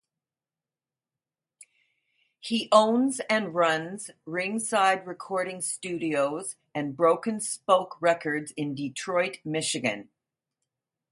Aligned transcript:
He 2.39 2.69
owns 2.71 3.19
and 3.29 3.53
runs 3.53 4.09
Ringside 4.25 5.05
Recording 5.05 5.61
Studios 5.61 6.55
and 6.73 6.97
Broken 6.97 7.39
Spoke 7.39 7.97
Records 8.01 8.51
in 8.57 8.73
Detroit, 8.73 9.37
Michigan. 9.45 10.09